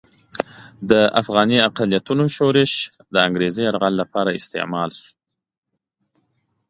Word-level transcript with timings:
د 0.89 0.91
افغاني 1.21 1.57
اقلیتونو 1.67 2.23
شورش 2.35 2.71
د 3.13 3.15
انګریزي 3.27 3.61
یرغل 3.67 3.93
لپاره 4.01 4.35
استعمال 4.39 4.89
شو. 5.01 5.11